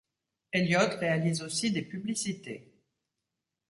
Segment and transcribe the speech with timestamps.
[0.51, 2.73] Elliot réalise aussi des publicités.